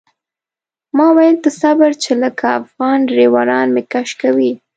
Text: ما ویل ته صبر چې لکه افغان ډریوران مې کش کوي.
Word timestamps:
ما 0.97 1.07
ویل 1.17 1.35
ته 1.43 1.49
صبر 1.61 1.91
چې 2.03 2.11
لکه 2.23 2.45
افغان 2.61 2.97
ډریوران 3.07 3.67
مې 3.75 3.83
کش 3.93 4.09
کوي. 4.21 4.51